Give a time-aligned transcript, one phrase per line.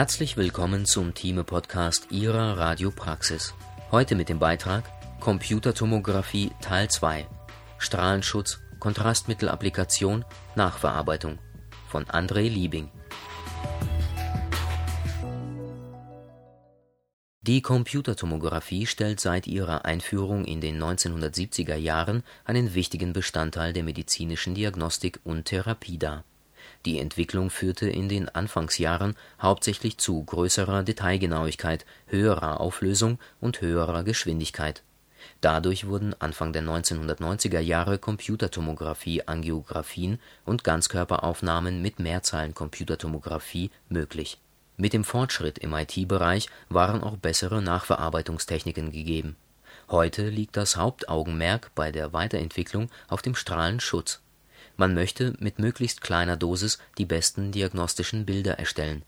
[0.00, 3.52] Herzlich willkommen zum Thieme-Podcast Ihrer Radiopraxis.
[3.90, 4.84] Heute mit dem Beitrag
[5.20, 7.26] Computertomographie Teil 2
[7.76, 11.38] Strahlenschutz, Kontrastmittelapplikation, Nachverarbeitung
[11.86, 12.88] von André Liebing.
[17.42, 24.54] Die Computertomographie stellt seit ihrer Einführung in den 1970er Jahren einen wichtigen Bestandteil der medizinischen
[24.54, 26.24] Diagnostik und Therapie dar
[26.86, 34.82] die Entwicklung führte in den Anfangsjahren hauptsächlich zu größerer Detailgenauigkeit, höherer Auflösung und höherer Geschwindigkeit.
[35.42, 44.38] Dadurch wurden Anfang der 1990er Jahre Computertomographie-Angiografien und Ganzkörperaufnahmen mit Mehrzahlen-Computertomographie möglich.
[44.78, 49.36] Mit dem Fortschritt im IT-Bereich waren auch bessere Nachverarbeitungstechniken gegeben.
[49.90, 54.22] Heute liegt das Hauptaugenmerk bei der Weiterentwicklung auf dem Strahlenschutz
[54.80, 59.02] man möchte mit möglichst kleiner Dosis die besten diagnostischen Bilder erstellen.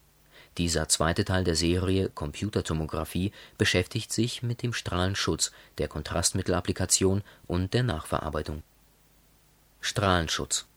[0.59, 7.81] Dieser zweite Teil der Serie Computertomographie beschäftigt sich mit dem Strahlenschutz, der Kontrastmittelapplikation und der
[7.81, 8.61] Nachverarbeitung.
[9.81, 10.67] Strahlenschutz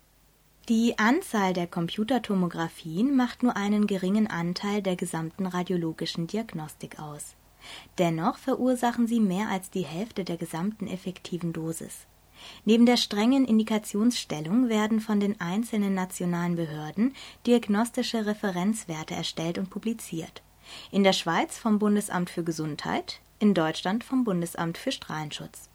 [0.71, 7.35] Die Anzahl der Computertomographien macht nur einen geringen Anteil der gesamten radiologischen Diagnostik aus.
[7.99, 12.07] Dennoch verursachen sie mehr als die Hälfte der gesamten effektiven Dosis
[12.65, 17.15] Neben der strengen Indikationsstellung werden von den einzelnen nationalen Behörden
[17.47, 20.43] diagnostische Referenzwerte erstellt und publiziert,
[20.91, 25.69] in der Schweiz vom Bundesamt für Gesundheit, in Deutschland vom Bundesamt für Strahlenschutz.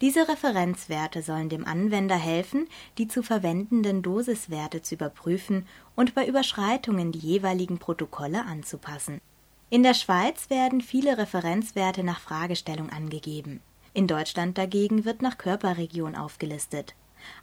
[0.00, 5.66] Diese Referenzwerte sollen dem Anwender helfen, die zu verwendenden Dosiswerte zu überprüfen
[5.96, 9.20] und bei Überschreitungen die jeweiligen Protokolle anzupassen.
[9.68, 13.60] In der Schweiz werden viele Referenzwerte nach Fragestellung angegeben
[13.96, 16.94] in Deutschland dagegen wird nach Körperregion aufgelistet.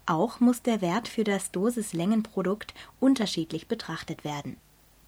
[0.06, 4.58] Auch muss der Wert für das Dosislängenprodukt unterschiedlich betrachtet werden.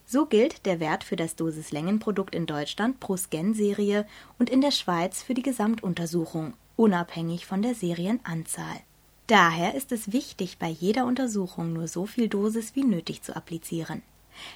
[0.08, 4.08] So gilt der Wert für das Dosislängenprodukt in Deutschland pro Scan-Serie
[4.40, 8.82] und in der Schweiz für die Gesamtuntersuchung, unabhängig von der Serienanzahl.
[9.28, 14.02] Daher ist es wichtig, bei jeder Untersuchung nur so viel Dosis wie nötig zu applizieren.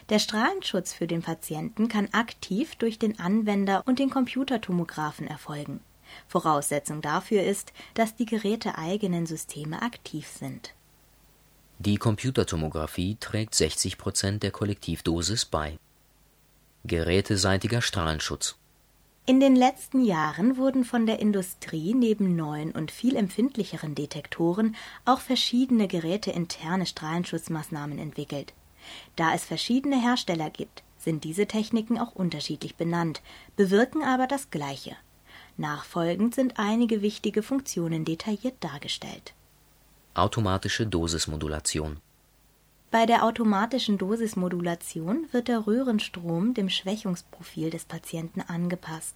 [0.09, 5.81] Der Strahlenschutz für den Patienten kann aktiv durch den Anwender und den Computertomographen erfolgen.
[6.27, 10.73] Voraussetzung dafür ist, dass die geräteeigenen Systeme aktiv sind.
[11.79, 15.79] Die Computertomographie trägt 60 Prozent der Kollektivdosis bei.
[16.83, 18.59] Geräteseitiger Strahlenschutz
[19.29, 25.19] in den letzten Jahren wurden von der Industrie neben neuen und viel empfindlicheren Detektoren auch
[25.19, 28.55] verschiedene geräteinterne Strahlenschutzmaßnahmen entwickelt.
[29.15, 33.21] Da es verschiedene Hersteller gibt, sind diese Techniken auch unterschiedlich benannt,
[33.55, 34.95] bewirken aber das Gleiche.
[35.59, 39.33] Nachfolgend sind einige wichtige Funktionen detailliert dargestellt.
[40.13, 41.97] Automatische Dosismodulation
[42.91, 49.15] Bei der automatischen Dosismodulation wird der Röhrenstrom dem Schwächungsprofil des Patienten angepasst.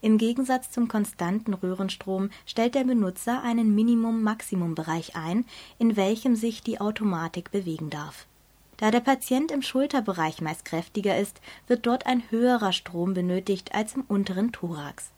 [0.00, 5.44] Im Gegensatz zum konstanten Röhrenstrom stellt der Benutzer einen Minimum-Maximum-Bereich ein,
[5.78, 8.26] in welchem sich die Automatik bewegen darf.
[8.78, 13.94] Da der Patient im Schulterbereich meist kräftiger ist, wird dort ein höherer Strom benötigt als
[13.94, 15.12] im unteren Thorax.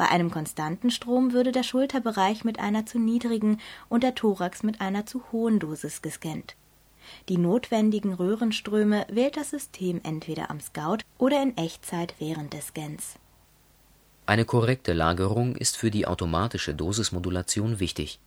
[0.00, 4.80] Bei einem konstanten Strom würde der Schulterbereich mit einer zu niedrigen und der Thorax mit
[4.80, 6.56] einer zu hohen Dosis gescannt.
[7.28, 13.16] Die notwendigen Röhrenströme wählt das System entweder am Scout oder in Echtzeit während des Scans.
[14.24, 18.20] Eine korrekte Lagerung ist für die automatische Dosismodulation wichtig.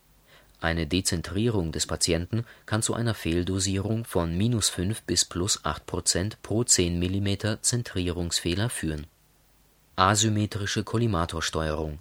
[0.61, 6.37] Eine Dezentrierung des Patienten kann zu einer Fehldosierung von minus 5 bis plus 8 Prozent
[6.43, 9.07] pro 10 mm Zentrierungsfehler führen
[9.95, 11.99] Asymmetrische Kollimatorsteuerung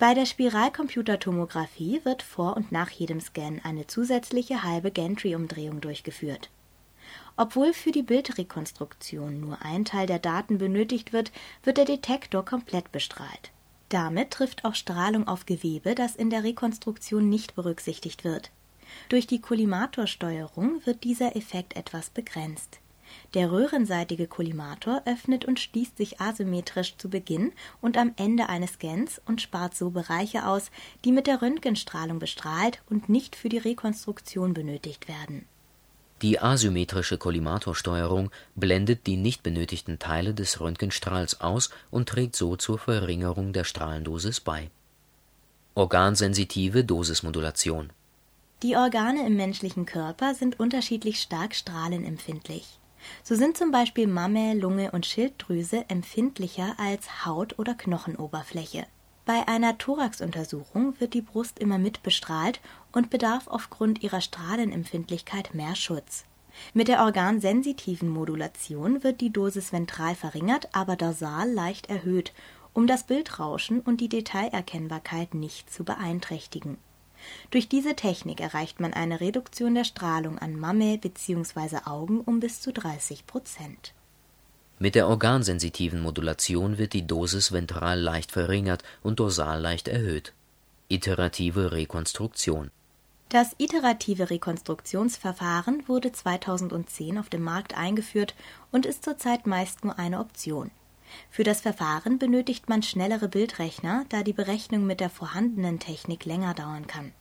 [0.00, 6.50] Bei der Spiralcomputertomographie wird vor und nach jedem Scan eine zusätzliche halbe Gantry-Umdrehung durchgeführt.
[7.36, 11.30] Obwohl für die Bildrekonstruktion nur ein Teil der Daten benötigt wird,
[11.62, 13.52] wird der Detektor komplett bestrahlt.
[13.88, 18.50] Damit trifft auch Strahlung auf Gewebe, das in der Rekonstruktion nicht berücksichtigt wird.
[19.10, 22.81] Durch die Kollimatorsteuerung wird dieser Effekt etwas begrenzt
[23.34, 29.20] der röhrenseitige Kollimator öffnet und schließt sich asymmetrisch zu Beginn und am Ende eines Scans
[29.26, 30.70] und spart so Bereiche aus,
[31.04, 35.46] die mit der Röntgenstrahlung bestrahlt und nicht für die Rekonstruktion benötigt werden.
[36.22, 42.78] Die asymmetrische Kollimatorsteuerung blendet die nicht benötigten Teile des Röntgenstrahls aus und trägt so zur
[42.78, 44.70] Verringerung der Strahlendosis bei.
[45.74, 47.90] Organsensitive Dosismodulation
[48.62, 52.78] Die Organe im menschlichen Körper sind unterschiedlich stark strahlenempfindlich
[53.22, 58.86] so sind zum Beispiel Mammä, Lunge und Schilddrüse empfindlicher als Haut oder Knochenoberfläche.
[59.24, 62.60] Bei einer Thoraxuntersuchung wird die Brust immer mit bestrahlt
[62.90, 66.24] und bedarf aufgrund ihrer Strahlenempfindlichkeit mehr Schutz.
[66.74, 72.32] Mit der organsensitiven Modulation wird die Dosis ventral verringert, aber dorsal leicht erhöht,
[72.72, 76.78] um das Bildrauschen und die Detailerkennbarkeit nicht zu beeinträchtigen.
[77.50, 81.78] Durch diese Technik erreicht man eine Reduktion der Strahlung an Mamme bzw.
[81.84, 83.94] Augen um bis zu 30 Prozent.
[84.78, 90.32] Mit der organsensitiven Modulation wird die Dosis ventral leicht verringert und dorsal leicht erhöht.
[90.88, 92.70] Iterative Rekonstruktion
[93.28, 98.34] Das iterative Rekonstruktionsverfahren wurde 2010 auf dem Markt eingeführt
[98.72, 100.70] und ist zurzeit meist nur eine Option.
[101.30, 106.54] Für das Verfahren benötigt man schnellere Bildrechner, da die Berechnung mit der vorhandenen Technik länger
[106.54, 107.12] dauern kann.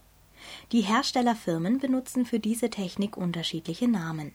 [0.71, 4.33] Die Herstellerfirmen benutzen für diese Technik unterschiedliche Namen.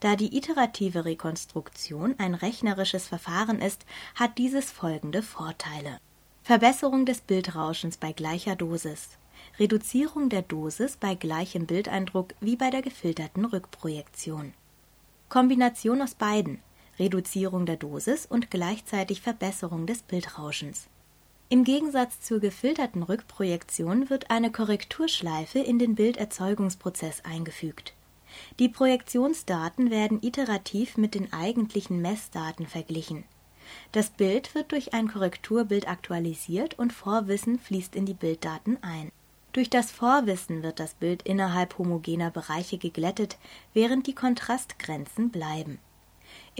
[0.00, 3.84] Da die iterative Rekonstruktion ein rechnerisches Verfahren ist,
[4.14, 6.00] hat dieses folgende Vorteile:
[6.42, 9.10] Verbesserung des Bildrauschens bei gleicher Dosis,
[9.58, 14.54] Reduzierung der Dosis bei gleichem Bildeindruck wie bei der gefilterten Rückprojektion.
[15.28, 16.60] Kombination aus beiden
[16.98, 20.88] Reduzierung der Dosis und gleichzeitig Verbesserung des Bildrauschens.
[21.52, 27.92] Im Gegensatz zur gefilterten Rückprojektion wird eine Korrekturschleife in den Bilderzeugungsprozess eingefügt.
[28.60, 33.24] Die Projektionsdaten werden iterativ mit den eigentlichen Messdaten verglichen.
[33.90, 39.10] Das Bild wird durch ein Korrekturbild aktualisiert und Vorwissen fließt in die Bilddaten ein.
[39.52, 43.38] Durch das Vorwissen wird das Bild innerhalb homogener Bereiche geglättet,
[43.74, 45.80] während die Kontrastgrenzen bleiben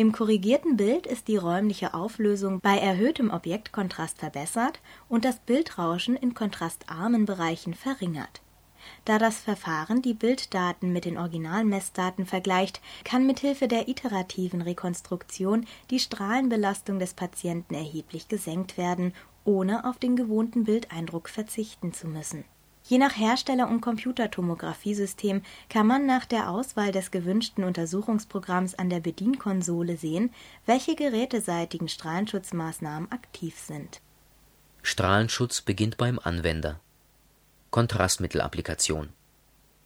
[0.00, 4.80] im korrigierten Bild ist die räumliche Auflösung bei erhöhtem Objektkontrast verbessert
[5.10, 8.40] und das Bildrauschen in kontrastarmen Bereichen verringert.
[9.04, 15.98] Da das Verfahren die Bilddaten mit den Originalmessdaten vergleicht, kann mithilfe der iterativen Rekonstruktion die
[15.98, 19.12] Strahlenbelastung des Patienten erheblich gesenkt werden,
[19.44, 22.46] ohne auf den gewohnten Bildeindruck verzichten zu müssen
[22.90, 28.98] Je nach Hersteller und Computertomographiesystem kann man nach der Auswahl des gewünschten Untersuchungsprogramms an der
[28.98, 30.34] Bedienkonsole sehen,
[30.66, 34.00] welche geräteseitigen Strahlenschutzmaßnahmen aktiv sind.
[34.82, 36.80] Strahlenschutz beginnt beim Anwender.
[37.70, 39.10] Kontrastmittelapplikation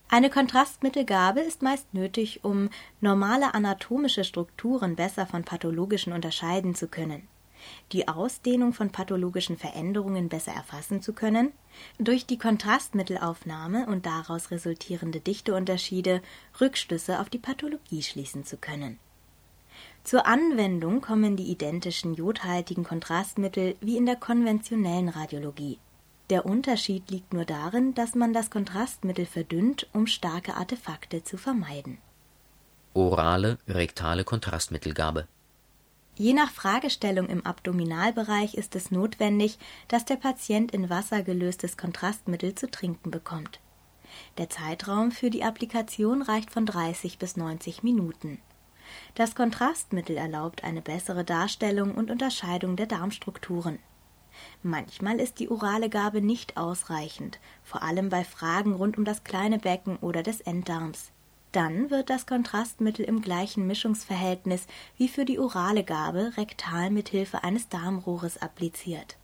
[0.09, 2.71] Eine Kontrastmittelgabe ist meist nötig, um
[3.03, 7.29] normale anatomische Strukturen besser von pathologischen unterscheiden zu können
[7.93, 11.53] die Ausdehnung von pathologischen Veränderungen besser erfassen zu können,
[11.99, 16.23] durch die Kontrastmittelaufnahme und daraus resultierende Dichteunterschiede
[16.61, 18.99] Rückschlüsse auf die Pathologie schließen zu können.
[20.05, 25.79] Zur Anwendung kommen die identischen jodhaltigen Kontrastmittel wie in der konventionellen Radiologie.
[26.31, 31.99] Der Unterschied liegt nur darin, dass man das Kontrastmittel verdünnt, um starke Artefakte zu vermeiden.
[32.95, 35.27] Orale rektale Kontrastmittelgabe
[36.17, 39.59] Je nach Fragestellung im Abdominalbereich ist es notwendig,
[39.89, 43.59] dass der Patient in Wasser gelöstes Kontrastmittel zu trinken bekommt.
[44.39, 48.39] Der Zeitraum für die Applikation reicht von 30 bis 90 Minuten.
[49.17, 53.81] Das Kontrastmittel erlaubt eine bessere Darstellung und Unterscheidung der Darmstrukturen.
[54.63, 59.59] Manchmal ist die orale Gabe nicht ausreichend, vor allem bei Fragen rund um das kleine
[59.59, 61.11] Becken oder des Enddarms.
[61.55, 64.67] Dann wird das Kontrastmittel im gleichen Mischungsverhältnis
[64.97, 69.17] wie für die orale Gabe rektal mit Hilfe eines Darmrohres appliziert.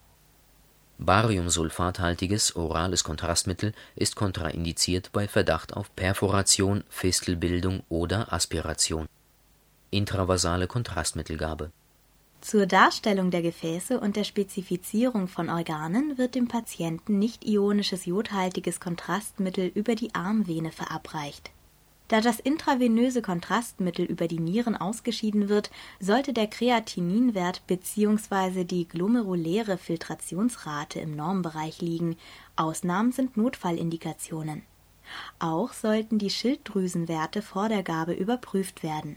[0.99, 9.09] Bariumsulfathaltiges orales Kontrastmittel ist kontraindiziert bei Verdacht auf Perforation, Fistelbildung oder Aspiration.
[9.91, 11.73] Intravasale Kontrastmittelgabe
[12.43, 19.67] Zur Darstellung der Gefäße und der Spezifizierung von Organen wird dem Patienten nicht-ionisches jodhaltiges Kontrastmittel
[19.75, 21.51] über die Armvene verabreicht
[22.11, 28.65] da das intravenöse Kontrastmittel über die Nieren ausgeschieden wird, sollte der Kreatininwert bzw.
[28.65, 32.17] die glomeruläre Filtrationsrate im Normbereich liegen,
[32.57, 34.63] Ausnahmen sind Notfallindikationen.
[35.39, 39.15] Auch sollten die Schilddrüsenwerte vor der Gabe überprüft werden.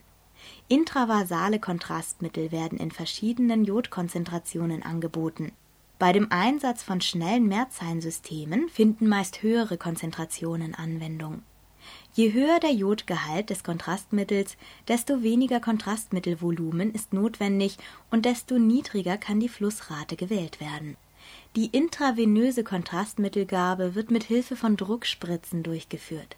[0.68, 5.52] Intravasale Kontrastmittel werden in verschiedenen Jodkonzentrationen angeboten.
[5.98, 11.42] Bei dem Einsatz von schnellen Mehrzeilensystemen finden meist höhere Konzentrationen Anwendung
[12.16, 14.56] Je höher der Jodgehalt des Kontrastmittels,
[14.88, 17.78] desto weniger Kontrastmittelvolumen ist notwendig
[18.12, 20.96] und desto niedriger kann die Flussrate gewählt werden.
[21.56, 26.36] Die intravenöse Kontrastmittelgabe wird mit Hilfe von Druckspritzen durchgeführt.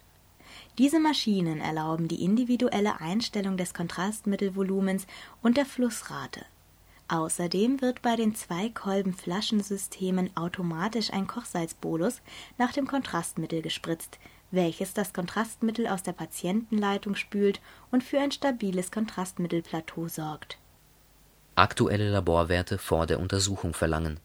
[0.78, 5.06] Diese Maschinen erlauben die individuelle Einstellung des Kontrastmittelvolumens
[5.42, 6.46] und der Flussrate.
[7.08, 12.22] Außerdem wird bei den Zwei-Kolben-Flaschensystemen automatisch ein Kochsalzbolus
[12.56, 14.18] nach dem Kontrastmittel gespritzt
[14.50, 17.60] welches das Kontrastmittel aus der Patientenleitung spült
[17.90, 20.58] und für ein stabiles Kontrastmittelplateau sorgt.
[21.54, 24.20] Aktuelle Laborwerte vor der Untersuchung verlangen.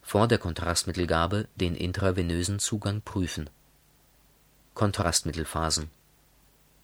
[0.00, 3.50] Vor der Kontrastmittelgabe den intravenösen Zugang prüfen.
[4.74, 5.90] Kontrastmittelphasen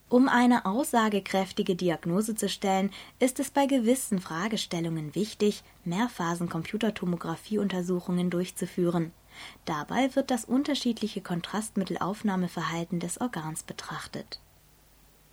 [0.09, 9.13] Um eine aussagekräftige Diagnose zu stellen, ist es bei gewissen Fragestellungen wichtig, Mehrphasen-Computertomographie-Untersuchungen durchzuführen.
[9.65, 14.41] Dabei wird das unterschiedliche Kontrastmittelaufnahmeverhalten des Organs betrachtet.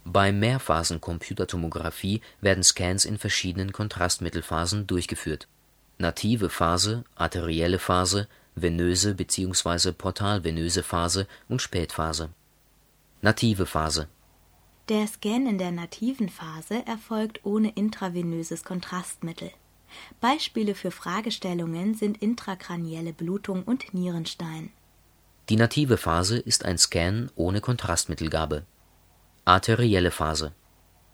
[0.04, 5.48] Bei Mehrphasen-Computertomographie werden Scans in verschiedenen Kontrastmittelphasen durchgeführt:
[5.98, 9.92] native Phase, arterielle Phase, venöse bzw.
[9.92, 12.30] portalvenöse Phase und Spätphase.
[13.22, 14.08] Native Phase
[14.88, 19.50] der Scan in der nativen Phase erfolgt ohne intravenöses Kontrastmittel.
[20.22, 24.72] Beispiele für Fragestellungen sind intrakranielle Blutung und Nierenstein.
[25.50, 28.66] Die native Phase ist ein Scan ohne Kontrastmittelgabe.
[29.46, 30.54] Arterielle Phase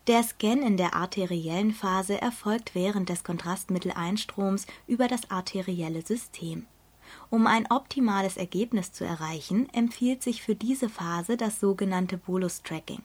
[0.08, 6.66] Der Scan in der arteriellen Phase erfolgt während des Kontrastmitteleinstroms über das arterielle System.
[7.30, 13.02] Um ein optimales Ergebnis zu erreichen, empfiehlt sich für diese Phase das sogenannte Bolus-Tracking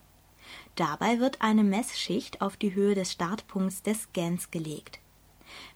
[0.75, 5.01] Dabei wird eine Messschicht auf die Höhe des Startpunkts des Scans gelegt.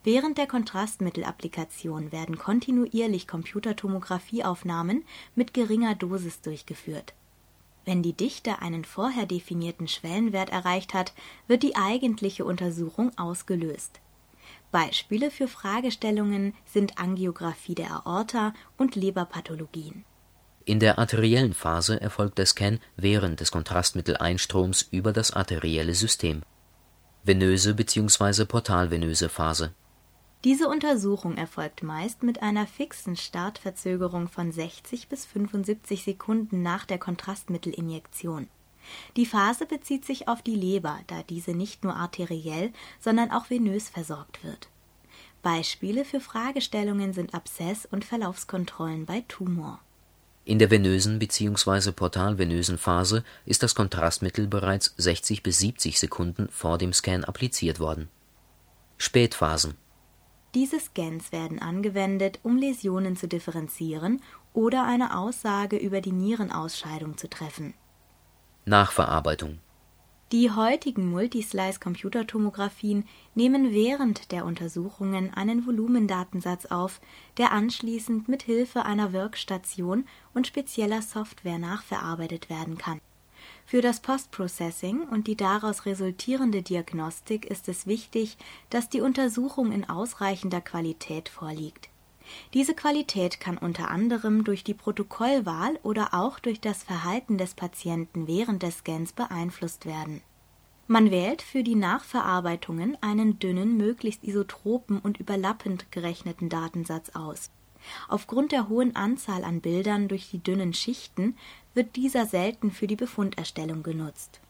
[0.05, 7.15] Während der Kontrastmittelapplikation werden kontinuierlich Computertomographieaufnahmen mit geringer Dosis durchgeführt.
[7.85, 11.13] Wenn die Dichte einen vorher definierten Schwellenwert erreicht hat,
[11.47, 14.01] wird die eigentliche Untersuchung ausgelöst.
[14.71, 20.05] Beispiele für Fragestellungen sind Angiografie der Aorta und Leberpathologien
[20.71, 26.43] in der arteriellen Phase erfolgt der Scan während des Kontrastmitteleistroms über das arterielle System.
[27.23, 28.47] Venöse bzw.
[28.47, 29.75] portalvenöse Phase
[30.43, 36.97] Diese Untersuchung erfolgt meist mit einer fixen Startverzögerung von 60 bis 75 Sekunden nach der
[36.97, 38.49] Kontrastmittelinjektion.
[39.17, 43.91] Die Phase bezieht sich auf die Leber, da diese nicht nur arteriell, sondern auch venös
[43.91, 44.71] versorgt wird.
[45.43, 49.81] Beispiele für Fragestellungen sind Abszess und Verlaufskontrollen bei Tumor
[50.51, 51.93] in der venösen bzw.
[51.93, 58.09] portalvenösen Phase ist das Kontrastmittel bereits 60 bis 70 Sekunden vor dem Scan appliziert worden.
[58.99, 59.75] Spätphasen
[60.57, 64.21] Diese Scans werden angewendet, um Läsionen zu differenzieren
[64.53, 67.75] oder eine Aussage über die Nierenausscheidung zu treffen.
[68.65, 69.61] Nachverarbeitung
[70.33, 77.01] die heutigen Multislice-Computertomographien nehmen während der Untersuchungen einen Volumendatensatz auf,
[77.37, 83.01] der anschließend mit Hilfe einer Workstation und spezieller Software nachverarbeitet werden kann.
[83.67, 88.37] Für das Postprocessing und die daraus resultierende Diagnostik ist es wichtig,
[88.69, 91.91] dass die Untersuchung in ausreichender Qualität vorliegt
[92.55, 98.27] diese Qualität kann unter anderem durch die Protokollwahl oder auch durch das Verhalten des Patienten
[98.27, 100.23] während des Scans beeinflusst werden.
[100.91, 107.51] Man wählt für die Nachverarbeitungen einen dünnen, möglichst isotropen und überlappend gerechneten Datensatz aus.
[108.09, 111.37] Aufgrund der hohen Anzahl an Bildern durch die dünnen Schichten
[111.75, 114.41] wird dieser selten für die Befunderstellung genutzt.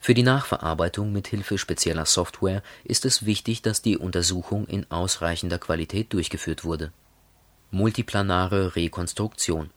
[0.00, 5.58] Für die Nachverarbeitung mit Hilfe spezieller Software ist es wichtig, dass die Untersuchung in ausreichender
[5.58, 6.90] Qualität durchgeführt wurde
[7.74, 9.70] Multiplanare Rekonstruktion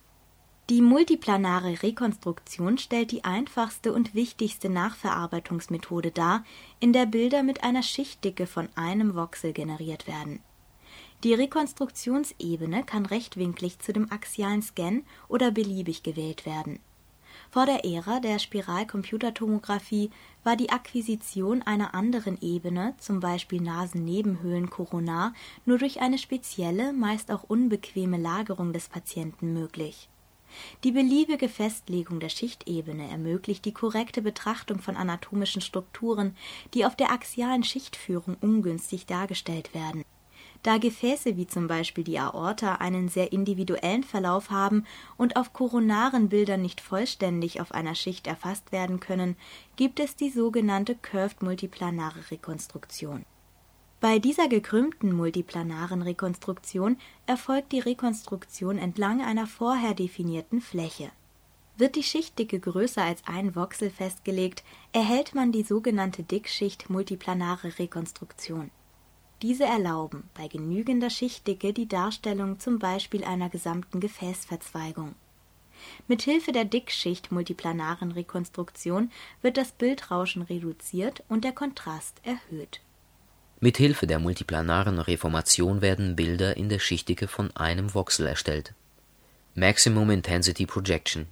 [0.69, 6.43] Die multiplanare Rekonstruktion stellt die einfachste und wichtigste Nachverarbeitungsmethode dar,
[6.81, 10.41] in der Bilder mit einer Schichtdicke von einem Voxel generiert werden.
[11.23, 16.81] Die Rekonstruktionsebene kann rechtwinklig zu dem axialen Scan oder beliebig gewählt werden
[17.51, 20.11] vor der Ära der Spiralcomputertomographie
[20.43, 25.33] war die Akquisition einer anderen Ebene, zum Beispiel Nasennebenhöhlen koronar,
[25.65, 30.09] nur durch eine spezielle, meist auch unbequeme Lagerung des Patienten möglich.
[30.83, 36.35] Die beliebige Festlegung der Schichtebene ermöglicht die korrekte Betrachtung von anatomischen Strukturen,
[36.73, 40.05] die auf der axialen Schichtführung ungünstig dargestellt werden
[40.65, 44.83] da Gefäße wie zum Beispiel die Aorta einen sehr individuellen Verlauf haben
[45.15, 49.35] und auf koronaren Bildern nicht vollständig auf einer Schicht erfasst werden können,
[49.75, 53.25] gibt es die sogenannte Curved multiplanare Rekonstruktion.
[54.01, 61.11] Bei dieser gekrümmten multiplanaren Rekonstruktion erfolgt die Rekonstruktion entlang einer vorher definierten Fläche.
[61.77, 68.71] Wird die Schichtdicke größer als ein Voxel festgelegt, erhält man die sogenannte Dickschicht multiplanare Rekonstruktion
[69.41, 75.15] diese erlauben bei genügender Schichtdicke die Darstellung zum Beispiel einer gesamten Gefäßverzweigung.
[76.07, 79.11] Mit Hilfe der Dickschicht-multiplanaren Rekonstruktion
[79.41, 82.81] wird das Bildrauschen reduziert und der Kontrast erhöht.
[83.59, 88.73] Mit Hilfe der multiplanaren Reformation werden Bilder in der Schichtdicke von einem Voxel erstellt.
[89.53, 91.27] Maximum Intensity Projection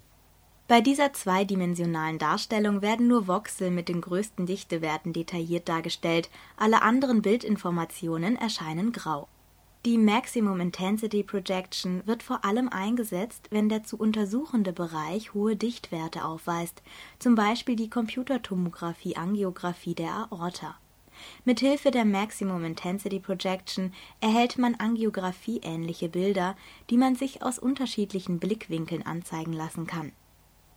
[0.67, 7.21] bei dieser zweidimensionalen Darstellung werden nur Voxel mit den größten Dichtewerten detailliert dargestellt, alle anderen
[7.21, 9.27] Bildinformationen erscheinen grau.
[9.85, 16.23] Die Maximum Intensity Projection wird vor allem eingesetzt, wenn der zu untersuchende Bereich hohe Dichtwerte
[16.23, 16.81] aufweist,
[17.19, 20.77] zum Beispiel die Computertomographie-Angiografie der Aorta.
[21.43, 23.91] Mithilfe der Maximum Intensity Projection
[24.21, 26.55] erhält man Angiografie-ähnliche Bilder,
[26.89, 30.13] die man sich aus unterschiedlichen Blickwinkeln anzeigen lassen kann.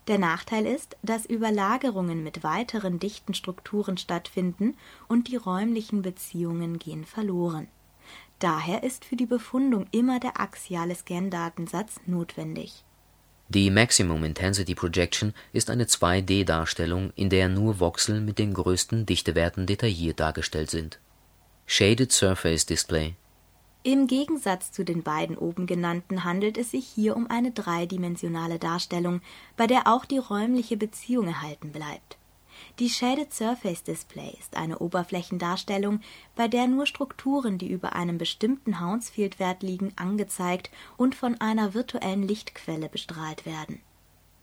[0.08, 4.76] Der Nachteil ist, dass Überlagerungen mit weiteren dichten Strukturen stattfinden
[5.08, 7.68] und die räumlichen Beziehungen gehen verloren
[8.38, 12.84] Daher ist für die Befundung immer der axiale Scan-Datensatz notwendig.
[13.48, 19.66] Die Maximum Intensity Projection ist eine 2D-Darstellung, in der nur Voxel mit den größten Dichtewerten
[19.66, 20.98] detailliert dargestellt sind.
[21.64, 23.14] Shaded Surface Display
[23.82, 29.20] Im Gegensatz zu den beiden oben genannten handelt es sich hier um eine dreidimensionale Darstellung,
[29.56, 32.16] bei der auch die räumliche Beziehung erhalten bleibt
[32.78, 36.00] die Shaded Surface Display ist eine Oberflächendarstellung,
[36.34, 42.22] bei der nur Strukturen, die über einem bestimmten Hounsfield-Wert liegen, angezeigt und von einer virtuellen
[42.22, 43.80] Lichtquelle bestrahlt werden.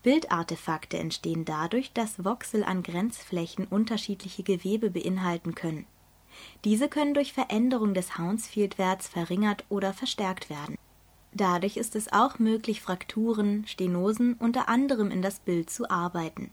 [0.02, 5.86] Bildartefakte entstehen dadurch, dass Voxel an Grenzflächen unterschiedliche Gewebe beinhalten können.
[6.64, 10.76] Diese können durch Veränderung des Hounsfield-Werts verringert oder verstärkt werden.
[11.32, 16.50] Dadurch ist es auch möglich, Frakturen, Stenosen unter anderem in das Bild zu arbeiten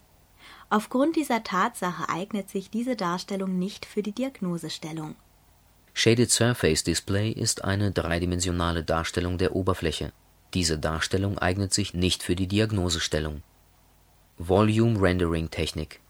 [0.70, 5.16] Aufgrund dieser Tatsache eignet sich diese Darstellung nicht für die Diagnosestellung.
[5.94, 10.12] Shaded Surface Display ist eine dreidimensionale Darstellung der Oberfläche.
[10.54, 13.42] Diese Darstellung eignet sich nicht für die Diagnosestellung.
[14.38, 16.00] Volume Rendering Technik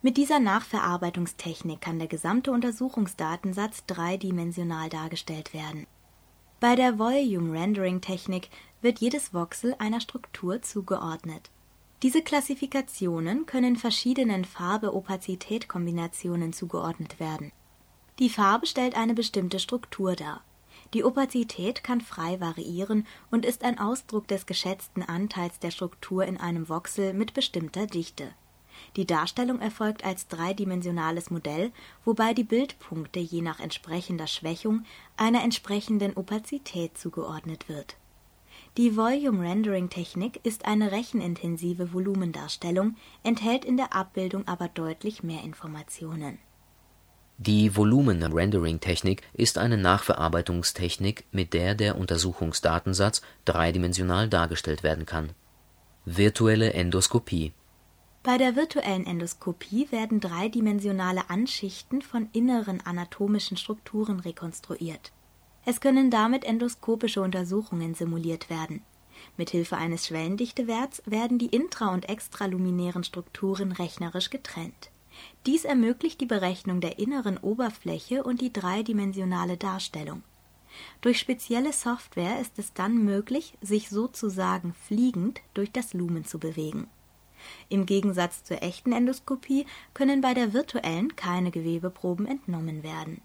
[0.00, 5.86] Mit dieser Nachverarbeitungstechnik kann der gesamte Untersuchungsdatensatz dreidimensional dargestellt werden.
[6.60, 8.48] Bei der Volume Rendering Technik
[8.80, 11.50] wird jedes Voxel einer Struktur zugeordnet
[12.04, 17.50] diese Klassifikationen können verschiedenen Farbe-Opazität-Kombinationen zugeordnet werden.
[18.20, 20.44] Die Farbe stellt eine bestimmte Struktur dar.
[20.94, 26.36] Die Opazität kann frei variieren und ist ein Ausdruck des geschätzten Anteils der Struktur in
[26.36, 28.32] einem Voxel mit bestimmter Dichte.
[28.96, 31.72] Die Darstellung erfolgt als dreidimensionales Modell,
[32.04, 34.84] wobei die Bildpunkte je nach entsprechender Schwächung
[35.16, 37.96] einer entsprechenden Opazität zugeordnet wird
[38.78, 46.38] die Volume-Rendering-Technik ist eine rechenintensive Volumendarstellung, enthält in der Abbildung aber deutlich mehr Informationen.
[47.38, 55.30] Die Volumen-Rendering-Technik ist eine Nachverarbeitungstechnik, mit der der Untersuchungsdatensatz dreidimensional dargestellt werden kann.
[56.04, 57.52] Virtuelle Endoskopie
[58.22, 65.12] Bei der virtuellen Endoskopie werden dreidimensionale Anschichten von inneren anatomischen Strukturen rekonstruiert
[65.68, 68.80] es können damit endoskopische Untersuchungen simuliert werden.
[69.36, 74.90] Mithilfe eines Schwellendichtewerts werden die intra und extraluminären Strukturen rechnerisch getrennt.
[75.44, 80.22] Dies ermöglicht die Berechnung der inneren Oberfläche und die dreidimensionale Darstellung.
[81.02, 86.88] Durch spezielle Software ist es dann möglich, sich sozusagen fliegend durch das Lumen zu bewegen.
[87.68, 93.20] Im Gegensatz zur echten Endoskopie können bei der virtuellen keine Gewebeproben entnommen werden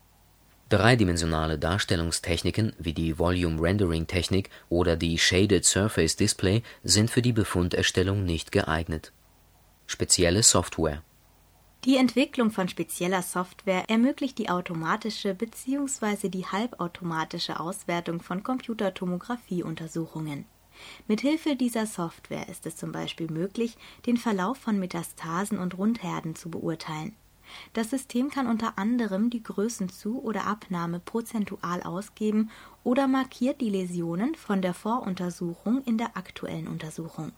[0.73, 8.51] Dreidimensionale Darstellungstechniken wie die Volume-Rendering-Technik oder die Shaded Surface Display sind für die Befunderstellung nicht
[8.51, 9.12] geeignet.
[9.86, 11.03] Spezielle Software
[11.86, 16.29] Die Entwicklung von spezieller Software ermöglicht die automatische bzw.
[16.29, 20.45] die halbautomatische Auswertung von Computertomographieuntersuchungen.
[21.07, 26.49] Mithilfe dieser Software ist es zum Beispiel möglich, den Verlauf von Metastasen und Rundherden zu
[26.49, 27.15] beurteilen
[27.73, 32.49] das System kann unter anderem die Größenzu oder Abnahme prozentual ausgeben
[32.83, 37.31] oder markiert die Läsionen von der Voruntersuchung in der aktuellen Untersuchung.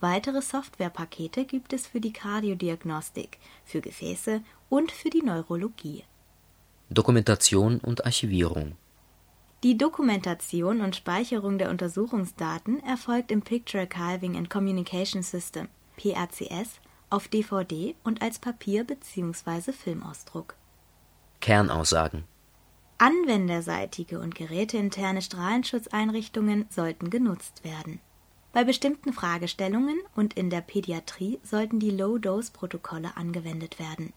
[0.00, 6.04] Weitere Softwarepakete gibt es für die Kardiodiagnostik, für Gefäße und für die Neurologie.
[6.90, 8.76] Dokumentation und Archivierung
[9.64, 17.28] Die Dokumentation und Speicherung der Untersuchungsdaten erfolgt im Picture Archiving and Communication System (PRCS) auf
[17.28, 19.72] DVD und als Papier bzw.
[19.72, 20.54] Filmausdruck.
[21.40, 22.24] Kernaussagen
[22.98, 28.00] Anwenderseitige und geräteinterne Strahlenschutzeinrichtungen sollten genutzt werden.
[28.52, 34.12] Bei bestimmten Fragestellungen und in der Pädiatrie sollten die Low-Dose-Protokolle angewendet werden.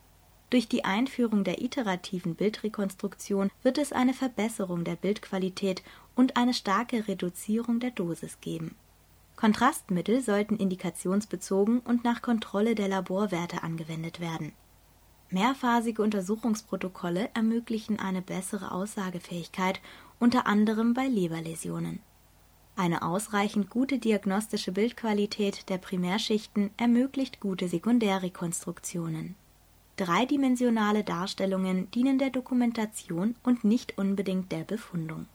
[0.49, 5.83] Durch die Einführung der iterativen Bildrekonstruktion wird es eine Verbesserung der Bildqualität
[6.15, 8.75] und eine starke Reduzierung der Dosis geben
[9.37, 14.51] Kontrastmittel sollten indikationsbezogen und nach Kontrolle der Laborwerte angewendet werden.
[15.29, 19.79] Mehrphasige Untersuchungsprotokolle ermöglichen eine bessere Aussagefähigkeit,
[20.19, 21.99] unter anderem bei Leberläsionen.
[22.75, 29.35] Eine ausreichend gute diagnostische Bildqualität der Primärschichten ermöglicht gute Sekundärrekonstruktionen.
[29.97, 35.25] Dreidimensionale Darstellungen dienen der Dokumentation und nicht unbedingt der Befundung